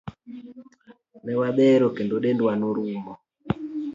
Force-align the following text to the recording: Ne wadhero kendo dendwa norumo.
Ne 1.23 1.33
wadhero 1.39 1.87
kendo 1.97 2.15
dendwa 2.23 2.51
norumo. 2.59 3.13